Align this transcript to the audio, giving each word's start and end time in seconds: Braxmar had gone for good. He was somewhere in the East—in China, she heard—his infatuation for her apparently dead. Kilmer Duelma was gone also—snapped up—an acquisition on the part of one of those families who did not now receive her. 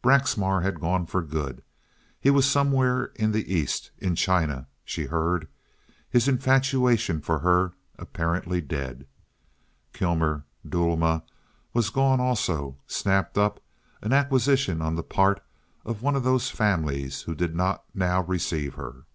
Braxmar 0.00 0.60
had 0.60 0.78
gone 0.78 1.06
for 1.06 1.22
good. 1.22 1.60
He 2.20 2.30
was 2.30 2.48
somewhere 2.48 3.06
in 3.16 3.32
the 3.32 3.52
East—in 3.52 4.14
China, 4.14 4.68
she 4.84 5.06
heard—his 5.06 6.28
infatuation 6.28 7.20
for 7.20 7.40
her 7.40 7.72
apparently 7.98 8.60
dead. 8.60 9.08
Kilmer 9.92 10.44
Duelma 10.64 11.24
was 11.72 11.90
gone 11.90 12.20
also—snapped 12.20 13.36
up—an 13.36 14.12
acquisition 14.12 14.80
on 14.80 14.94
the 14.94 15.02
part 15.02 15.42
of 15.84 16.00
one 16.00 16.14
of 16.14 16.22
those 16.22 16.48
families 16.48 17.22
who 17.22 17.34
did 17.34 17.56
not 17.56 17.82
now 17.92 18.22
receive 18.22 18.74
her. 18.74 19.06